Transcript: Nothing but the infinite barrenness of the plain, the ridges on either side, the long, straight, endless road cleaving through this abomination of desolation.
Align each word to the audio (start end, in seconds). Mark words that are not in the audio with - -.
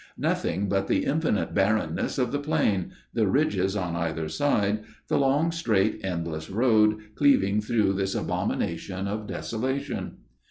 Nothing 0.17 0.67
but 0.67 0.87
the 0.87 1.05
infinite 1.05 1.53
barrenness 1.53 2.17
of 2.17 2.31
the 2.31 2.39
plain, 2.39 2.89
the 3.13 3.27
ridges 3.27 3.75
on 3.75 3.95
either 3.95 4.27
side, 4.29 4.79
the 5.09 5.19
long, 5.19 5.51
straight, 5.51 5.99
endless 6.03 6.49
road 6.49 6.99
cleaving 7.13 7.61
through 7.61 7.93
this 7.93 8.15
abomination 8.15 9.07
of 9.07 9.27
desolation. 9.27 10.17